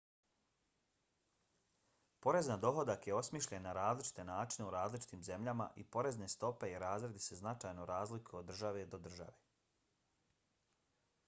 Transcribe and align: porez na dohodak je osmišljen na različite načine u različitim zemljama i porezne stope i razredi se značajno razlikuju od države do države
porez 2.25 2.49
na 2.51 2.55
dohodak 2.63 3.05
je 3.09 3.13
osmišljen 3.17 3.67
na 3.69 3.73
različite 3.79 4.25
načine 4.31 4.65
u 4.69 4.73
različitim 4.77 5.23
zemljama 5.29 5.69
i 5.83 5.87
porezne 5.97 6.31
stope 6.37 6.73
i 6.73 6.81
razredi 6.87 7.23
se 7.29 7.39
značajno 7.45 7.89
razlikuju 7.93 8.43
od 8.43 8.51
države 8.55 8.85
do 8.97 9.05
države 9.09 9.31